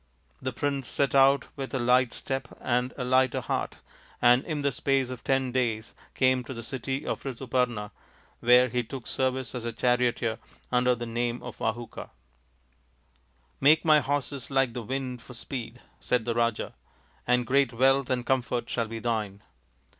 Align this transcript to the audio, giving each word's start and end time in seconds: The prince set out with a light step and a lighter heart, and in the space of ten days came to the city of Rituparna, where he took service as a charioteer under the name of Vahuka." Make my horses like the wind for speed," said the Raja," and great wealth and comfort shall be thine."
The 0.41 0.51
prince 0.51 0.87
set 0.87 1.13
out 1.13 1.45
with 1.55 1.75
a 1.75 1.79
light 1.79 2.11
step 2.11 2.47
and 2.59 2.91
a 2.97 3.03
lighter 3.03 3.39
heart, 3.39 3.77
and 4.19 4.43
in 4.45 4.63
the 4.63 4.71
space 4.71 5.11
of 5.11 5.23
ten 5.23 5.51
days 5.51 5.93
came 6.15 6.43
to 6.45 6.55
the 6.55 6.63
city 6.63 7.05
of 7.05 7.21
Rituparna, 7.23 7.91
where 8.39 8.67
he 8.67 8.81
took 8.81 9.05
service 9.05 9.53
as 9.53 9.63
a 9.63 9.71
charioteer 9.71 10.39
under 10.71 10.95
the 10.95 11.05
name 11.05 11.43
of 11.43 11.59
Vahuka." 11.59 12.09
Make 13.61 13.85
my 13.85 13.99
horses 13.99 14.49
like 14.49 14.73
the 14.73 14.81
wind 14.81 15.21
for 15.21 15.35
speed," 15.35 15.79
said 15.99 16.25
the 16.25 16.33
Raja," 16.33 16.73
and 17.27 17.45
great 17.45 17.71
wealth 17.71 18.09
and 18.09 18.25
comfort 18.25 18.67
shall 18.71 18.87
be 18.87 18.97
thine." 18.97 19.43